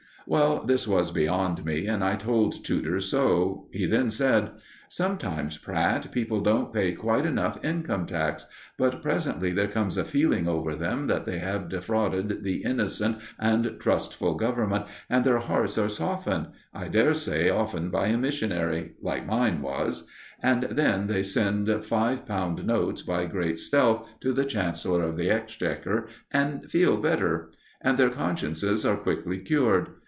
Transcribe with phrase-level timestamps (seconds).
[0.27, 3.67] Well, this was beyond me, and I told Tudor so.
[3.73, 4.51] He then said:
[4.87, 8.45] "Sometimes, Pratt, people don't pay quite enough income tax;
[8.77, 13.77] but presently there comes a feeling over them that they have defrauded the innocent and
[13.79, 19.25] trustful Government, and their hearts are softened I dare say often by a missionary, like
[19.27, 20.07] mine was
[20.41, 25.29] and then they send five pound notes by great stealth to the Chancellor of the
[25.31, 27.49] Exchequer, and feel better.
[27.81, 29.89] And their consciences are quickly cured.